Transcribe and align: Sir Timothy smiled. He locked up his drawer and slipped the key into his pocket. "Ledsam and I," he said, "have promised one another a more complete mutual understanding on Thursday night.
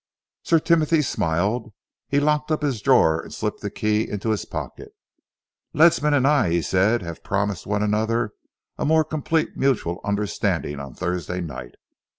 Sir 0.41 0.57
Timothy 0.57 1.03
smiled. 1.03 1.73
He 2.07 2.19
locked 2.19 2.51
up 2.51 2.63
his 2.63 2.81
drawer 2.81 3.21
and 3.21 3.31
slipped 3.31 3.61
the 3.61 3.69
key 3.69 4.09
into 4.09 4.31
his 4.31 4.45
pocket. 4.45 4.93
"Ledsam 5.75 6.11
and 6.11 6.25
I," 6.25 6.49
he 6.49 6.63
said, 6.63 7.03
"have 7.03 7.23
promised 7.23 7.67
one 7.67 7.83
another 7.83 8.31
a 8.79 8.83
more 8.85 9.03
complete 9.05 9.55
mutual 9.55 10.01
understanding 10.03 10.79
on 10.79 10.95
Thursday 10.95 11.39
night. 11.39 11.75